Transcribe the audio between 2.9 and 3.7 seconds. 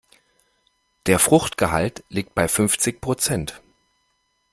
Prozent.